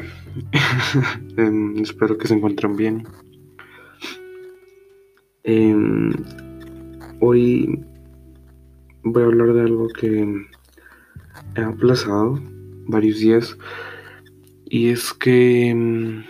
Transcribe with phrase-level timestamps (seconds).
[1.36, 3.04] Em, espero que se encuentren bien.
[5.44, 6.12] Em,
[7.20, 7.84] hoy
[9.02, 10.46] voy a hablar de algo que
[11.56, 12.40] he aplazado
[12.86, 13.56] varios días
[14.66, 16.24] y es que em,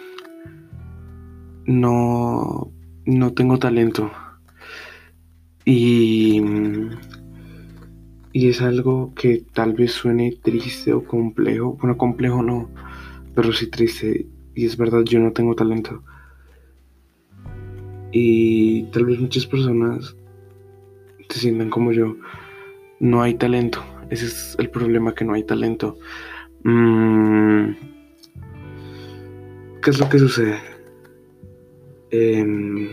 [1.66, 2.72] no,
[3.04, 4.10] no tengo talento.
[5.64, 6.42] Y,
[8.32, 12.68] y es algo que tal vez suene triste o complejo, bueno complejo no
[13.34, 14.26] pero sí triste.
[14.54, 16.02] Y es verdad, yo no tengo talento.
[18.12, 20.14] Y tal vez muchas personas
[21.28, 22.16] se sientan como yo.
[23.00, 23.82] No hay talento.
[24.10, 25.98] Ese es el problema, que no hay talento.
[26.64, 27.70] Mm,
[29.82, 30.58] ¿Qué es lo que sucede?
[32.10, 32.88] Em,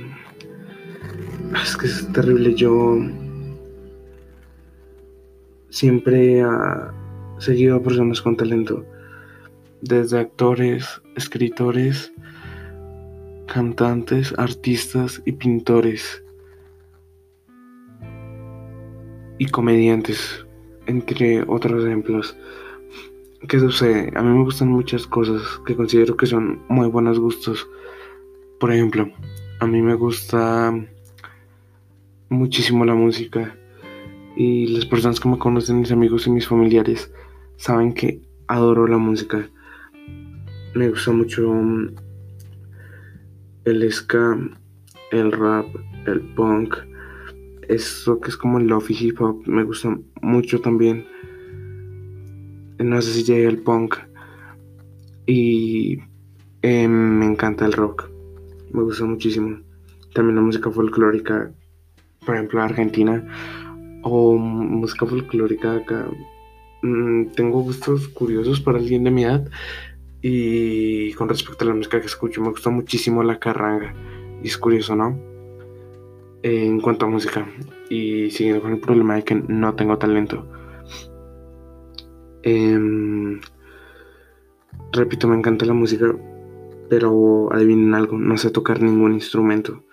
[1.62, 2.56] es que es terrible.
[2.56, 2.98] Yo
[5.70, 6.46] siempre he
[7.40, 8.86] seguido a personas con talento
[9.82, 12.12] desde actores, escritores,
[13.48, 16.24] cantantes, artistas y pintores
[19.38, 20.46] y comediantes,
[20.86, 22.38] entre otros ejemplos.
[23.48, 24.12] ¿Qué sucede?
[24.16, 27.68] A mí me gustan muchas cosas que considero que son muy buenos gustos.
[28.60, 29.10] Por ejemplo,
[29.62, 30.74] a mí me gusta
[32.28, 33.56] muchísimo la música
[34.36, 37.12] y las personas que me conocen, mis amigos y mis familiares,
[37.56, 39.50] saben que adoro la música
[40.76, 41.96] me gusta mucho mm,
[43.66, 44.38] el ska,
[45.12, 45.68] el rap,
[46.06, 46.76] el punk,
[47.68, 51.06] eso que es como el lofi hip hop, me gusta mucho también.
[52.80, 53.96] No sé si llegué el punk
[55.26, 56.00] y
[56.62, 58.10] em, me encanta el rock,
[58.72, 59.60] me gusta muchísimo.
[60.14, 61.52] También la música folclórica,
[62.26, 63.24] por ejemplo, Argentina
[64.04, 66.08] o música folclórica acá.
[66.82, 69.46] Mm, tengo gustos curiosos para alguien de mi edad
[70.22, 73.94] y con respecto a la música que escucho, me gusta muchísimo la carranga.
[74.44, 75.18] Y es curioso, ¿no?
[76.44, 77.48] En cuanto a música.
[77.90, 80.46] Y siguiendo con el problema de que no tengo talento.
[82.44, 83.40] Em,
[84.92, 86.14] repito, me encanta la música,
[86.90, 89.84] pero adivinen algo, no sé tocar ningún instrumento.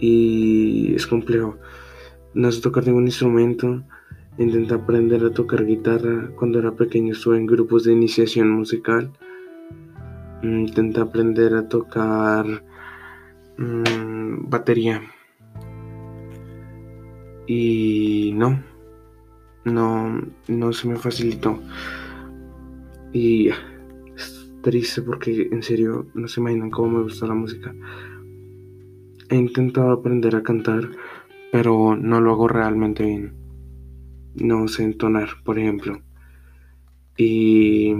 [0.00, 1.58] Y es complejo.
[2.34, 3.84] No sé tocar ningún instrumento
[4.38, 6.30] Intenté aprender a tocar guitarra.
[6.36, 9.12] Cuando era pequeño estuve en grupos de iniciación musical.
[10.42, 12.46] Intenté aprender a tocar
[13.58, 15.02] mm, batería.
[17.46, 18.62] Y no,
[19.66, 21.60] no, no se me facilitó.
[23.12, 23.48] Y
[24.16, 27.74] es triste porque en serio no se imaginan cómo me gusta la música.
[29.28, 30.88] He intentado aprender a cantar,
[31.52, 33.41] pero no lo hago realmente bien
[34.34, 36.00] no sé entonar, por ejemplo.
[37.16, 37.90] Y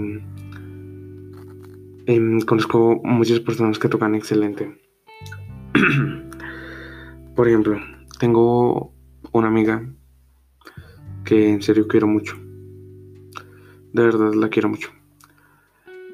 [2.05, 4.81] em, conozco muchas personas que tocan excelente.
[7.35, 7.79] por ejemplo,
[8.19, 8.93] tengo
[9.31, 9.87] una amiga
[11.23, 12.35] que en serio quiero mucho.
[13.93, 14.89] De verdad la quiero mucho.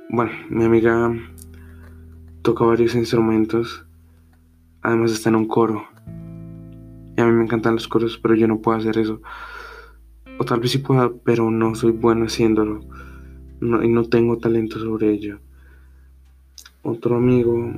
[0.09, 1.13] Bueno, mi amiga
[2.41, 3.85] toca varios instrumentos.
[4.81, 5.87] Además está en un coro.
[7.15, 9.21] Y a mí me encantan los coros, pero yo no puedo hacer eso.
[10.39, 12.79] O tal vez sí pueda, pero no soy bueno haciéndolo.
[13.61, 15.39] y no tengo talento sobre ello.
[16.81, 17.73] Otro amigo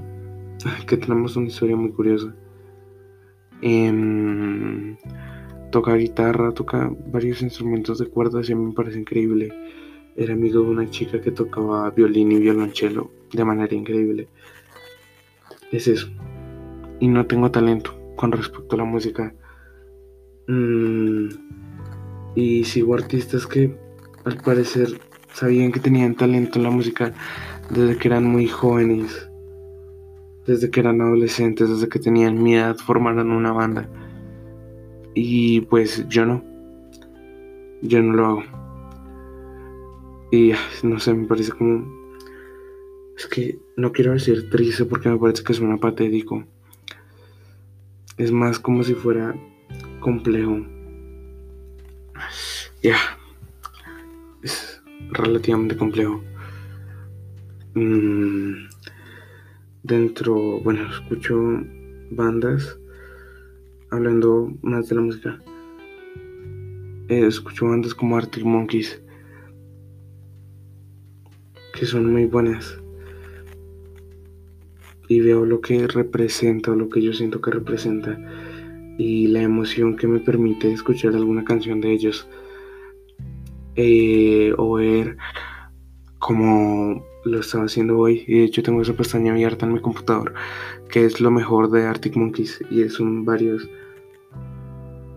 [0.88, 2.36] que tenemos una historia muy curiosa.
[3.64, 4.96] Em,
[5.72, 9.52] toca guitarra, toca varios instrumentos de cuerdas y a mí me parece increíble.
[10.16, 14.28] Era amigo de una chica que tocaba violín y violonchelo de manera increíble.
[15.72, 16.10] Es eso.
[17.00, 19.34] Y no tengo talento con respecto a la música.
[20.48, 21.30] Mm,
[22.36, 23.75] y sigo artistas que
[24.24, 25.00] al parecer
[25.34, 27.14] sabían que tenían talento en la música
[27.69, 29.30] desde que eran muy jóvenes,
[30.46, 33.90] desde que eran adolescentes, desde que tenían mi edad, formaron una banda.
[35.14, 36.44] Y pues yo no,
[37.82, 38.44] yo no lo hago.
[40.32, 40.53] Y
[40.84, 41.85] no sé, me parece como...
[43.17, 46.46] Es que no quiero decir triste porque me parece que suena patético.
[48.17, 49.35] Es más como si fuera
[50.00, 50.66] complejo.
[52.82, 52.98] Ya.
[54.42, 54.82] Es
[55.12, 56.24] relativamente complejo.
[57.76, 58.68] Mm,
[59.84, 61.38] dentro, bueno, escucho
[62.10, 62.80] bandas
[63.92, 65.40] hablando más de la música.
[67.08, 69.02] Eh, escucho bandas como Arctic Monkeys
[71.74, 72.78] que son muy buenas
[75.08, 78.18] y veo lo que representa, lo que yo siento que representa
[78.98, 82.28] y la emoción que me permite escuchar alguna canción de ellos
[83.76, 85.18] eh, o ver
[86.20, 88.23] como lo estaba haciendo hoy.
[88.28, 90.34] Y de hecho tengo esa pestaña abierta en mi computador,
[90.90, 92.64] que es lo mejor de Arctic Monkeys.
[92.70, 93.70] Y son varios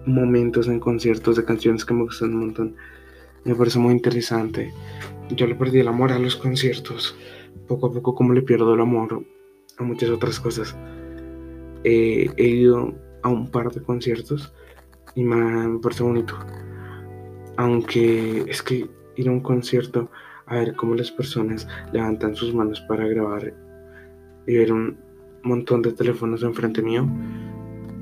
[0.07, 2.77] momentos en conciertos de canciones que me gustan un montón.
[3.45, 4.73] Me parece muy interesante.
[5.31, 7.17] Yo le perdí el amor a los conciertos.
[7.69, 9.25] Poco a poco como le pierdo el amor
[9.79, 10.77] a muchas otras cosas.
[11.85, 14.53] he ido a un par de conciertos
[15.15, 16.37] y me, parece bonito.
[17.57, 20.11] Aunque es que ir a un concierto
[20.47, 23.55] a ver cómo las personas levantan sus manos para grabar
[24.47, 24.99] y ver un
[25.43, 27.09] montón de teléfonos enfrente mío,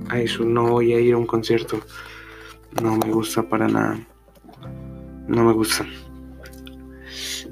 [0.09, 1.81] a eso no voy a ir a un concierto.
[2.83, 4.01] No me gusta para nada.
[5.29, 5.87] No me gusta.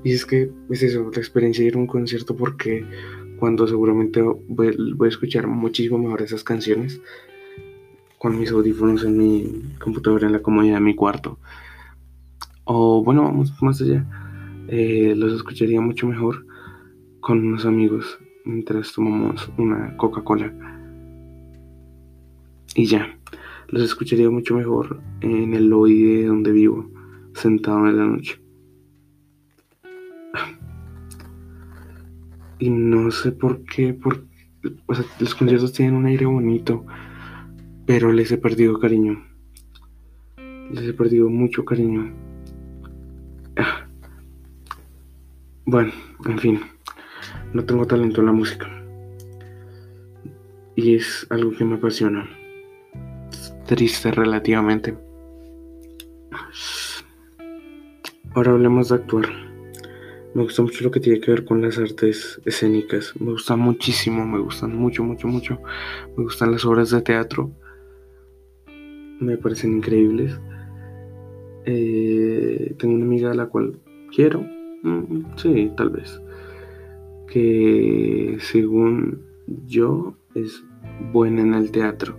[0.03, 2.85] Y es que es eso, la experiencia de ir a un concierto porque
[3.39, 7.01] cuando seguramente voy, voy, a escuchar muchísimo mejor esas canciones
[8.19, 11.39] con mis audífonos en mi computadora en la comodidad de mi cuarto.
[12.73, 14.07] O bueno, vamos más allá.
[14.69, 16.47] Eh, los escucharía mucho mejor
[17.19, 20.55] con unos amigos mientras tomamos una Coca-Cola.
[22.77, 23.19] Y ya,
[23.71, 26.89] los escucharía mucho mejor en el lobby de donde vivo,
[27.35, 28.41] sentado en la noche.
[32.61, 34.25] Y no sé por qué, por,
[34.87, 36.87] o sea, los conciertos tienen un aire bonito
[37.85, 39.21] pero les he perdido cariño.
[40.71, 42.30] Les he perdido mucho cariño.
[45.71, 45.93] Bueno,
[46.27, 46.61] en fin,
[47.53, 48.67] no tengo talento en la música.
[50.75, 52.29] Y es algo que me apasiona.
[53.67, 54.99] triste relativamente.
[58.35, 59.27] Ahora hablemos de actuar.
[60.35, 63.15] Me gusta mucho lo que tiene que ver con las artes escénicas.
[63.21, 65.63] Me gusta muchísimo, me gustan mucho, mucho, mucho.
[66.17, 67.55] Me gustan las obras de teatro
[69.21, 70.37] me parecen increíbles.
[71.65, 73.79] Eh, tengo una amiga a la cual
[74.13, 74.45] quiero,
[75.37, 76.21] sí, tal vez,
[77.29, 79.23] que según
[79.67, 80.65] yo es
[81.13, 82.17] buena en el teatro.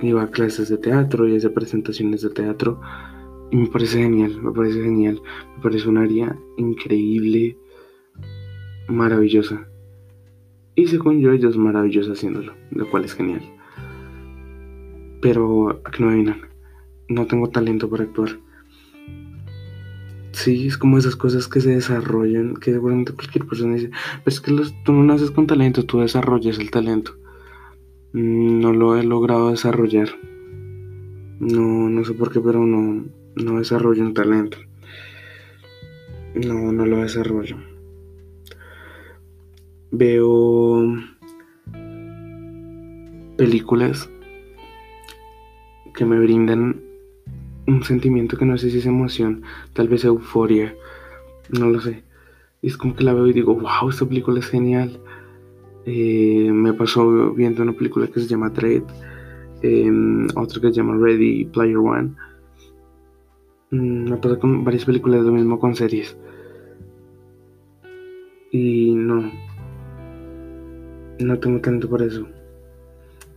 [0.00, 2.80] Iba a clases de teatro y hace presentaciones de teatro
[3.50, 5.20] y me parece genial, me parece genial,
[5.56, 7.56] me parece un área increíble,
[8.88, 9.68] maravillosa.
[10.74, 13.42] Y según yo, ella es maravillosa haciéndolo, lo cual es genial.
[15.20, 16.42] Pero a que no adivinan,
[17.08, 18.38] no tengo talento para actuar.
[20.38, 23.90] Sí, es como esas cosas que se desarrollan, que seguramente cualquier persona dice,
[24.22, 24.52] pero es que
[24.84, 27.16] tú no naces con talento, tú desarrollas el talento.
[28.12, 30.10] Mm, no lo he logrado desarrollar.
[31.40, 33.04] No, no sé por qué, pero no,
[33.34, 34.58] no desarrollo un talento.
[36.36, 37.56] No, no lo desarrollo.
[39.90, 40.86] Veo
[43.36, 44.08] películas
[45.96, 46.87] que me brindan
[47.68, 49.42] un sentimiento que no sé si es emoción,
[49.74, 50.74] tal vez euforia,
[51.50, 52.02] no lo sé.
[52.62, 55.00] es como que la veo y digo, wow, esta película es genial.
[55.86, 58.82] Eh, me pasó viendo una película que se llama Dread,
[59.62, 62.14] em, otra que se llama Ready Player One.
[63.70, 66.16] Mm, me pasó con varias películas, lo mismo con series.
[68.50, 69.30] Y no,
[71.20, 72.26] no tengo tanto por eso.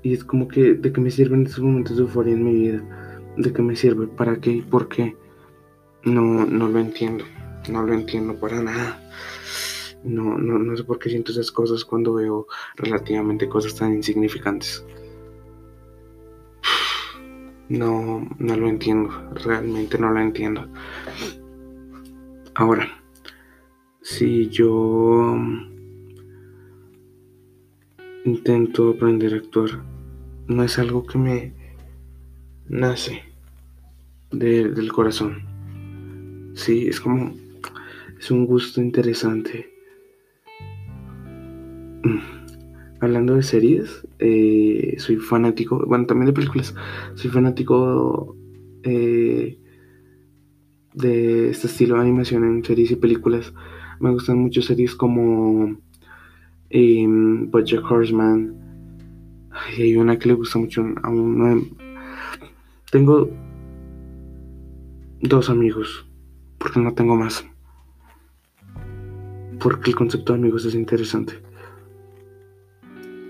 [0.03, 3.10] Y es como que, ¿de qué me sirven estos momentos de euforia en mi vida?
[3.37, 4.07] ¿De qué me sirve?
[4.07, 4.51] ¿Para qué?
[4.51, 5.15] ¿Y por qué?
[6.03, 7.25] No, no lo entiendo.
[7.69, 8.99] No lo entiendo para nada.
[10.03, 14.85] No, no, no sé por qué siento esas cosas cuando veo relativamente cosas tan insignificantes.
[17.69, 19.09] No, no lo entiendo.
[19.45, 20.67] Realmente no lo entiendo.
[22.55, 23.01] Ahora,
[24.01, 25.37] si yo
[28.25, 29.83] intento aprender a actuar
[30.47, 31.60] no es algo que me
[32.71, 33.23] nace
[34.31, 35.43] del corazón.
[36.53, 37.33] Sí, es como,
[38.17, 39.69] es un gusto interesante.
[42.03, 42.19] Mm.
[43.01, 46.73] Hablando de series, eh, soy fanático, bueno, también de películas,
[47.15, 48.37] soy fanático
[48.83, 49.57] eh,
[50.93, 53.53] de este estilo de animación en series y películas.
[53.99, 55.77] Me gustan mucho series como
[56.69, 58.55] eh, Bojack Horseman,
[59.77, 61.11] y hay una que le gusta mucho a.
[62.91, 63.29] Tengo
[65.21, 66.05] dos amigos,
[66.57, 67.45] porque no tengo más.
[69.61, 71.41] Porque el concepto de amigos es interesante.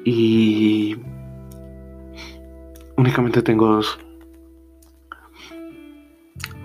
[0.04, 0.98] Y
[2.98, 4.00] únicamente tengo dos.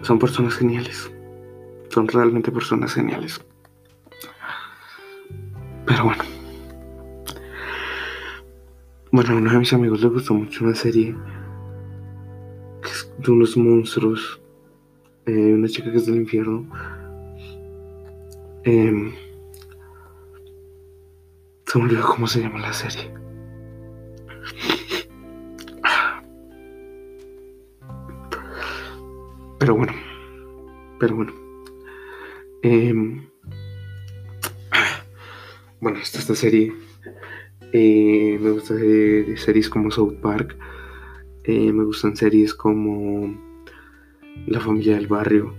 [0.01, 1.13] Son personas geniales.
[1.91, 3.45] Son realmente personas geniales.
[5.85, 6.25] Pero bueno.
[9.13, 11.15] Bueno, a uno de mis amigos le gustó mucho una serie
[13.27, 14.41] de unos monstruos,
[15.27, 16.67] eh, una chica que es del infierno.
[18.65, 19.13] Eh,
[21.67, 23.13] se me olvidó cómo se llama la serie.
[29.59, 29.93] Pero bueno,
[31.01, 31.33] pero bueno.
[32.63, 32.95] Eh,
[35.81, 36.73] bueno, esta, esta serie
[37.73, 40.57] eh, me gusta de, series como South Park.
[41.49, 43.33] Eh, me gustan series como
[44.49, 45.55] La familia del barrio.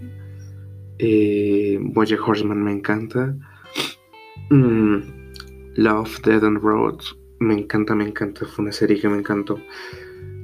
[1.00, 3.34] Eh, Horseman me encanta.
[4.50, 4.98] Mm,
[5.76, 8.46] Love, Dead and Roads me encanta, me encanta.
[8.46, 9.60] Fue una serie que me encantó.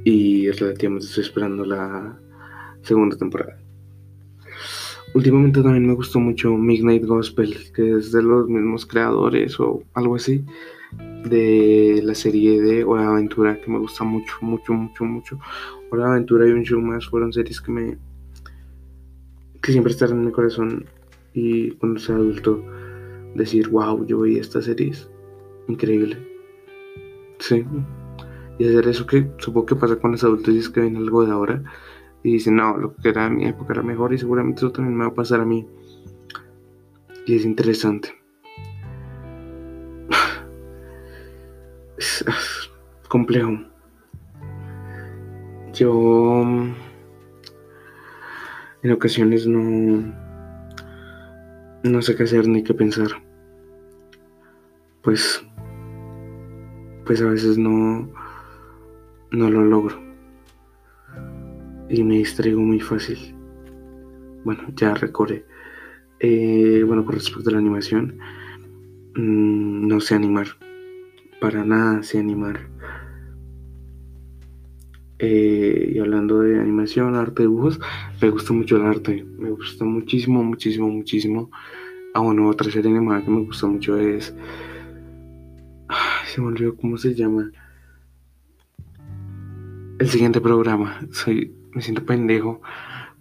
[0.06, 2.18] Y relativamente estoy esperando la
[2.82, 3.60] segunda temporada.
[5.14, 10.16] Últimamente también me gustó mucho Midnight Gospel, que es de los mismos creadores o algo
[10.16, 10.46] así
[10.98, 15.40] de la serie de Hora Aventura, que me gusta mucho, mucho, mucho, mucho.
[15.90, 17.98] Hora de Aventura y un show más fueron series que me
[19.62, 20.86] que siempre estarán en mi corazón
[21.34, 22.64] y cuando sea adulto
[23.34, 25.10] decir, wow, yo veía estas series,
[25.70, 26.18] increíble.
[27.40, 27.66] Sí.
[28.60, 31.26] Y hacer eso que supongo que pasa con los adultos y es que ven algo
[31.26, 31.64] de ahora
[32.24, 34.98] y dicen, no, lo que era en mi época era mejor y seguramente eso también
[34.98, 35.66] me va a pasar a mí.
[37.26, 38.23] Y es interesante.
[43.08, 43.52] Complejo.
[45.74, 46.44] Yo
[48.84, 50.14] en ocasiones no
[51.84, 53.10] no sé qué hacer ni qué pensar.
[55.02, 55.46] Pues
[57.06, 58.10] pues a veces no
[59.32, 60.04] no lo logro
[61.90, 63.36] y me distraigo muy fácil.
[64.44, 65.46] Bueno, ya recorre.
[66.20, 68.18] Eh, bueno, con respecto a la animación,
[69.16, 70.48] mm, no sé animar.
[71.44, 72.70] Para nada sé animar.
[75.20, 77.82] Eh, y hablando de animación, arte, dibujos,
[78.22, 79.26] me gusta mucho el arte.
[79.38, 81.52] Me gusta muchísimo, muchísimo, muchísimo.
[82.14, 84.34] Ah, bueno, otra serie animada que me gusta mucho es.
[86.28, 87.52] se me olvidó cómo se llama.
[90.00, 91.02] El siguiente programa.
[91.12, 92.62] Soy me siento pendejo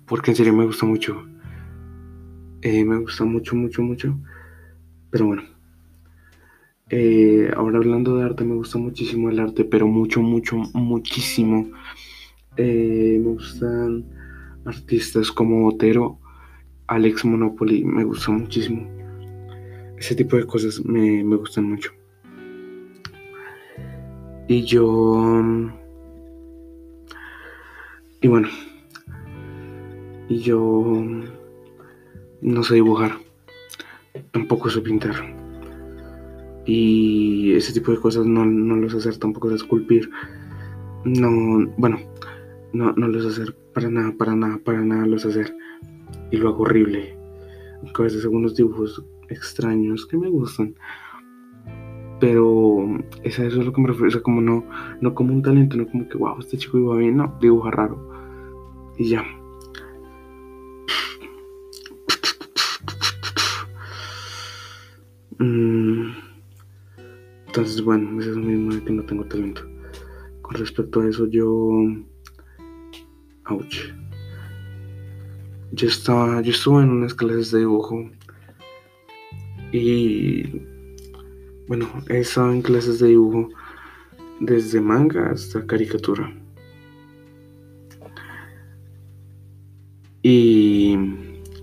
[0.06, 1.26] porque en serio me gusta mucho.
[2.60, 4.16] Eh, me gusta mucho, mucho, mucho.
[5.10, 5.42] Pero bueno.
[6.94, 11.70] Eh, ahora hablando de arte, me gusta muchísimo el arte, pero mucho, mucho, muchísimo.
[12.58, 14.04] Eh, me gustan
[14.66, 16.18] artistas como Otero,
[16.88, 18.86] Alex Monopoly, me gusta muchísimo.
[19.96, 21.92] Ese tipo de cosas me, me gustan mucho.
[24.48, 25.58] Y yo
[28.20, 28.48] y bueno,
[30.28, 31.02] y yo
[32.42, 33.12] no sé dibujar,
[34.30, 35.41] tampoco sé pintar.
[36.64, 40.08] Y ese tipo de cosas no, no los hacer, tampoco sé esculpir.
[41.04, 41.98] No, bueno,
[42.72, 45.54] no, no los hacer para nada, para nada, para nada los hacer.
[46.30, 47.16] Y lo hago horrible.
[47.94, 50.74] A veces algunos dibujos extraños que me gustan.
[52.20, 52.86] Pero
[53.24, 54.64] eso es lo que me refiero, o sea, como no,
[55.00, 57.98] no como un talento, no como que, wow, este chico iba bien, no, dibuja raro.
[58.96, 59.24] Y ya.
[65.38, 65.81] Mm.
[67.52, 69.60] Entonces, bueno, es lo mismo de que no tengo talento.
[70.40, 71.82] Con respecto a eso, yo.
[73.44, 73.92] Ouch.
[75.72, 76.40] Yo estaba.
[76.40, 78.10] Yo estuve en unas clases de dibujo.
[79.70, 80.62] Y.
[81.68, 83.50] Bueno, he estado en clases de dibujo
[84.40, 86.34] desde manga hasta caricatura.
[90.22, 90.96] Y,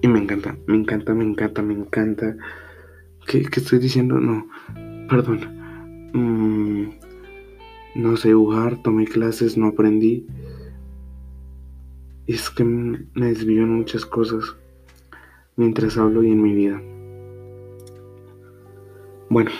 [0.03, 2.37] y me encanta, me encanta, me encanta, me encanta.
[3.25, 4.19] ¿Qué, estoy diciendo?
[4.19, 4.47] No,
[5.09, 5.58] perdón.
[6.13, 6.89] Mm,
[7.95, 10.25] no sé dibujar, tomé clases, no aprendí.
[12.27, 14.55] Es que me desvío en muchas cosas
[15.55, 16.81] mientras hablo y en mi vida.
[19.29, 19.51] Bueno,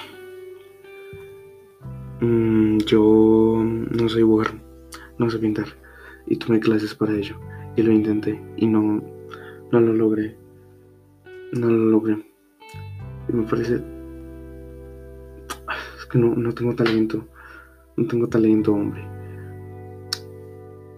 [2.22, 4.54] mm, yo no sé dibujar,
[5.18, 5.68] no sé pintar
[6.30, 7.36] y tomé clases para ello
[7.76, 9.04] y lo intenté y no,
[9.72, 10.38] no lo logré.
[11.54, 12.18] No lo logré.
[13.28, 13.99] Y me parece...
[16.10, 17.28] Que no, no tengo talento.
[17.98, 19.04] No tengo talento, hombre.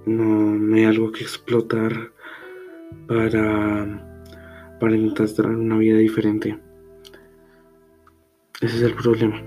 [0.06, 2.12] No, no hay algo que explotar
[3.08, 4.26] para,
[4.80, 6.60] para intentar una vida diferente.
[8.62, 9.42] Ese es el problema,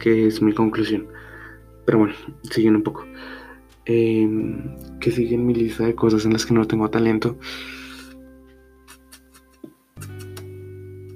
[0.00, 1.06] que es mi conclusión.
[1.84, 3.06] Pero bueno, siguiendo un poco.
[3.84, 7.38] Em, que siguen mi lista de cosas en las que no tengo talento.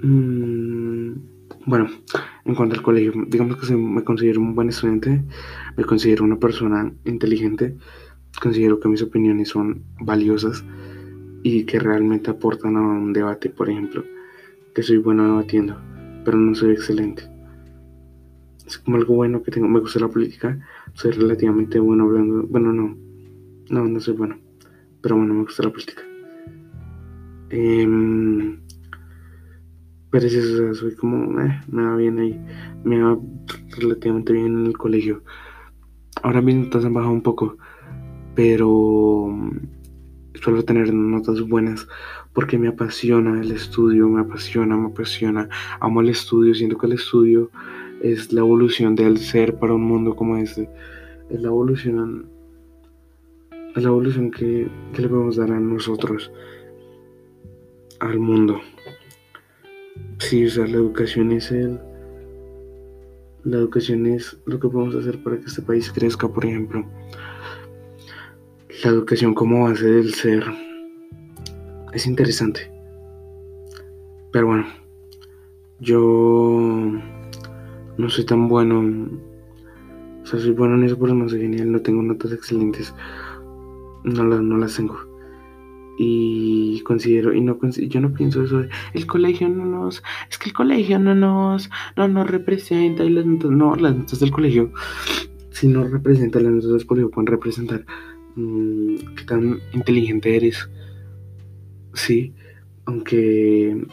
[0.01, 1.13] Mm,
[1.65, 1.89] bueno,
[2.45, 5.21] en cuanto al colegio, digamos que me considero un buen estudiante,
[5.77, 7.77] me considero una persona inteligente,
[8.41, 10.63] considero que mis opiniones son valiosas
[11.43, 14.03] y que realmente aportan a un debate, por ejemplo,
[14.73, 15.77] que soy bueno debatiendo.
[16.23, 17.23] pero no soy excelente.
[18.65, 20.59] Es como algo bueno que tengo, me gusta la política,
[20.93, 22.95] soy relativamente bueno hablando, bueno, no,
[23.69, 24.37] no, no soy bueno,
[25.01, 26.03] pero bueno, me gusta la política.
[27.49, 28.57] Eh,
[30.11, 32.39] pero eso, soy como, eh, me va bien ahí,
[32.83, 33.17] me va
[33.77, 35.23] relativamente bien en el colegio.
[36.21, 37.57] Ahora mis notas han bajado un poco,
[38.35, 39.59] pero mm,
[40.35, 41.87] suelo tener notas buenas
[42.33, 45.47] porque me apasiona el estudio, me apasiona, me apasiona.
[45.79, 47.49] Amo el estudio, siento que el estudio
[48.01, 50.69] es la evolución del ser para un mundo como este.
[51.29, 52.29] Es la evolución,
[53.75, 56.31] es la evolución que, que le podemos dar a nosotros,
[58.01, 58.59] al mundo.
[60.19, 61.79] Sí, o sea, la educación es el
[63.43, 66.85] la educación es lo que podemos hacer para que este país crezca, por ejemplo.
[68.83, 70.43] La educación como base del ser
[71.91, 72.71] es interesante.
[74.31, 74.65] Pero bueno,
[75.79, 76.91] yo
[77.97, 79.09] no soy tan bueno.
[80.21, 81.71] O sea, soy bueno en eso, pero no soy genial.
[81.71, 82.93] No tengo notas excelentes.
[84.03, 85.10] No, no las tengo
[86.03, 90.49] y considero y no yo no pienso eso de el colegio no nos es que
[90.49, 94.73] el colegio no nos no nos representa y las notas no las notas del colegio
[95.51, 97.85] si no representa las notas del colegio pueden representar
[98.35, 100.67] mmm, qué tan inteligente eres.
[101.93, 102.33] Sí
[102.85, 103.85] aunque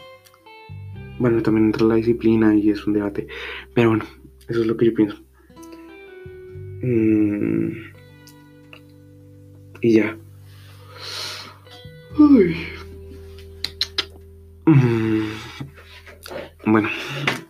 [1.19, 3.27] bueno también entra la disciplina y es un debate
[3.75, 4.05] pero bueno
[4.47, 5.17] eso es lo que yo pienso.
[6.81, 7.69] Mm,
[9.81, 10.17] y ya
[14.65, 15.29] Mm.
[16.65, 16.89] Bueno,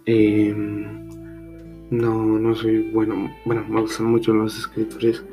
[0.05, 1.09] em,
[1.89, 3.33] no, no soy bueno.
[3.45, 5.23] Bueno, me gustan mucho los escritores.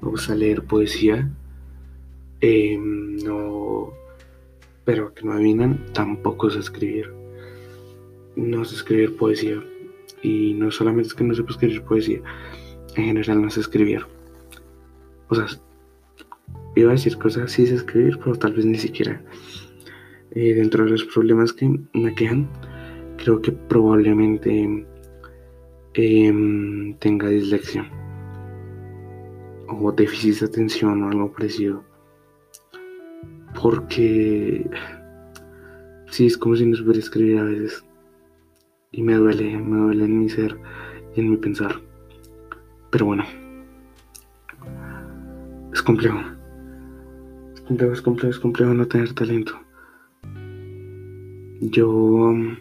[0.00, 1.30] Me gusta leer poesía.
[2.40, 3.92] Em, no,
[4.84, 7.12] pero que no adivinan, tampoco sé escribir.
[8.36, 9.62] No sé escribir poesía.
[10.22, 12.20] Y no solamente es que no sé escribir poesía,
[12.96, 14.06] en general no sé escribir.
[15.28, 15.46] O sea,
[16.74, 19.20] iba a decir cosas así de escribir, pero tal vez ni siquiera.
[20.32, 22.48] Eh, dentro de los problemas que me quejan,
[23.18, 24.86] creo que probablemente
[25.94, 27.90] em, tenga dislexia
[29.68, 31.84] o déficit de atención o algo parecido.
[33.60, 34.68] Porque
[36.08, 37.84] sí, es como si no supiera escribir a veces.
[38.90, 40.56] Y me duele, me duele en mi ser
[41.14, 41.80] y en mi pensar.
[42.90, 43.24] Pero bueno,
[45.72, 46.31] es complejo
[47.72, 49.58] complejo, es complejo, es complejo no tener talento.
[51.60, 52.56] Yo um,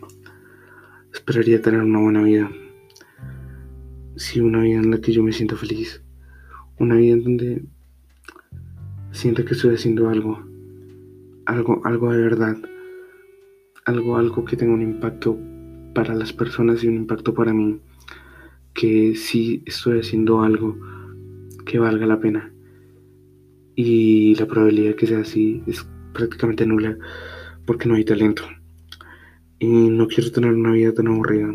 [1.13, 2.49] esperaría tener una buena vida.
[4.15, 6.01] Sí, una vida en la que yo me siento feliz.
[6.79, 7.65] Una vida en donde
[9.11, 10.45] siento que estoy haciendo algo.
[11.45, 12.57] Algo, algo de verdad.
[13.85, 15.37] Algo, algo que tenga un impacto
[15.93, 17.81] para las personas y un impacto para mí.
[18.73, 20.77] Que sí estoy haciendo algo
[21.65, 22.53] que valga la pena
[23.75, 26.97] y la probabilidad de que sea así es prácticamente nula
[27.65, 28.43] porque no hay talento.
[29.59, 31.47] Y no quiero tener una vida tan aburrida.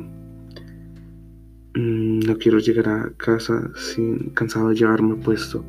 [1.75, 5.65] Mm, no quiero llegar a casa sin cansado de llevarme puesto.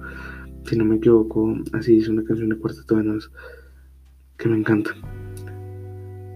[0.65, 3.19] Si no me equivoco, así dice una canción de Cuarteto de
[4.37, 4.91] que me encanta.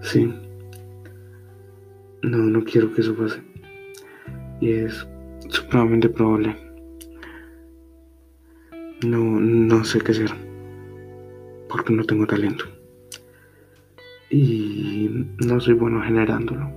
[0.01, 0.33] Sí.
[2.23, 3.41] No, no quiero que eso pase.
[4.59, 5.07] Y es
[5.49, 6.70] supremamente probable.
[9.05, 10.31] No, no sé qué hacer.
[11.67, 12.65] Porque no tengo talento.
[14.29, 16.69] Y no soy bueno generándolo.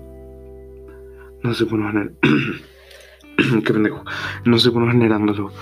[1.42, 2.16] No soy bueno generándolo.
[3.64, 4.04] qué pendejo.
[4.44, 5.52] No soy bueno generándolo.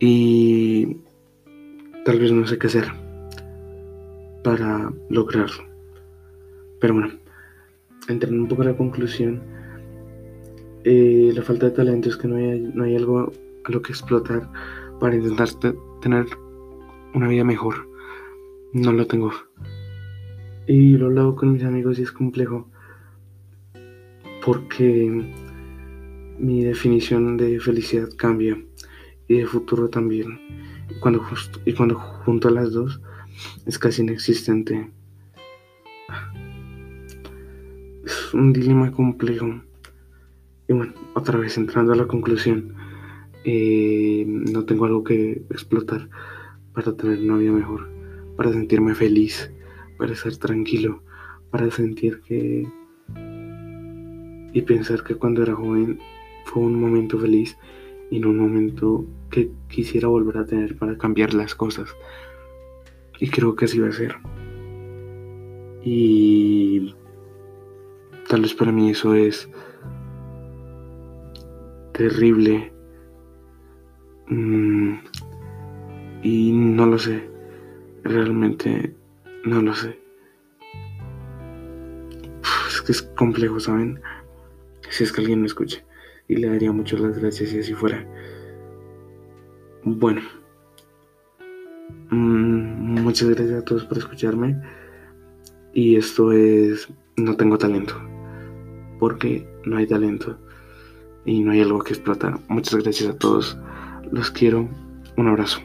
[0.00, 0.96] Y
[2.04, 2.86] tal vez no sé qué hacer
[4.42, 5.64] para lograrlo.
[6.80, 7.10] Pero bueno,
[8.08, 9.42] entrando un poco a la conclusión,
[10.84, 13.32] eh, la falta de talento es que no hay, no hay algo
[13.64, 14.48] a lo que explotar
[15.00, 15.48] para intentar
[16.00, 16.26] tener
[17.14, 17.88] una vida mejor.
[18.72, 19.32] No lo tengo.
[20.66, 22.68] Y lo hablo con mis amigos y es complejo.
[24.44, 25.34] Porque
[26.38, 28.58] mi definición de felicidad cambia.
[29.28, 30.40] Y de futuro también.
[30.90, 31.22] Y cuando,
[31.64, 33.00] y cuando junto a las dos
[33.66, 34.90] es casi inexistente.
[38.04, 39.62] Es un dilema complejo.
[40.66, 42.74] Y bueno, otra vez entrando a la conclusión.
[43.44, 46.08] No tengo algo que explotar
[46.74, 47.88] para tener una vida mejor,
[48.36, 49.50] para sentirme feliz,
[49.96, 51.02] para estar tranquilo,
[51.50, 52.66] para sentir que
[54.52, 55.98] y pensar que cuando era joven
[56.44, 57.56] fue un momento feliz
[58.10, 61.94] y no un momento que quisiera volver a tener para cambiar las cosas.
[63.20, 64.16] Y creo que así va a ser.
[65.84, 66.94] Y
[68.28, 69.48] Tal vez para mí eso es
[71.92, 72.70] terrible.
[74.30, 74.94] Mm,
[76.22, 77.28] y no lo sé.
[78.04, 78.94] Realmente
[79.44, 79.98] no lo sé.
[82.68, 84.00] Es que es complejo, ¿saben?
[84.90, 85.84] Si es que alguien me escuche.
[86.28, 88.06] Y le daría muchas las gracias si así fuera.
[89.84, 90.20] Bueno.
[92.10, 94.60] Mm, muchas gracias a todos por escucharme.
[95.72, 96.88] Y esto es...
[97.16, 97.94] No tengo talento.
[98.98, 100.38] Porque no hay talento.
[101.24, 102.38] Y no hay algo que explotar.
[102.48, 103.58] Muchas gracias a todos.
[104.12, 104.68] Los quiero.
[105.16, 105.60] Un abrazo.